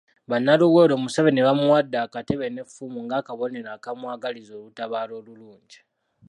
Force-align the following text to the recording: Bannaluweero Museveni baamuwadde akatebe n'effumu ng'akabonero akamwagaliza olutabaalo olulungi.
Bannaluweero 0.29 0.95
Museveni 1.03 1.41
baamuwadde 1.45 1.97
akatebe 2.05 2.45
n'effumu 2.51 2.99
ng'akabonero 3.05 3.69
akamwagaliza 3.75 4.53
olutabaalo 4.59 5.13
olulungi. 5.19 5.79